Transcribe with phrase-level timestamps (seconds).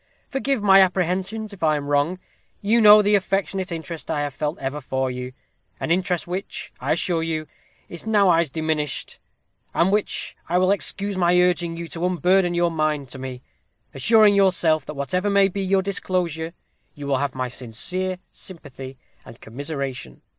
[0.27, 2.17] Forgive my apprehensions if I am wrong.
[2.59, 5.33] You know the affectionate interest I have ever felt for you
[5.79, 7.45] an interest which, I assure you,
[7.87, 9.19] is nowise diminished,
[9.75, 13.43] and which will excuse my urging you to unburden your mind to me;
[13.93, 16.55] assuring yourself, that whatever may be your disclosure,
[16.95, 20.23] you will have my sincere sympathy and commiseration.